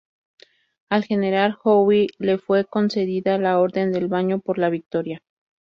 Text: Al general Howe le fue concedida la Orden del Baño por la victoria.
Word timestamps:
Al 0.89 1.03
general 1.05 1.59
Howe 1.63 2.07
le 2.17 2.39
fue 2.39 2.65
concedida 2.65 3.37
la 3.37 3.59
Orden 3.59 3.91
del 3.91 4.07
Baño 4.07 4.39
por 4.39 4.57
la 4.57 4.69
victoria. 4.71 5.21